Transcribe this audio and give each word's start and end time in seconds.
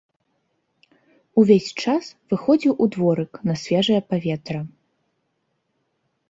Увесь 1.41 1.67
час 1.83 2.09
выходзіў 2.33 2.73
у 2.85 2.87
дворык 2.97 3.31
на 3.51 3.57
свежае 3.65 4.01
паветра. 4.15 4.59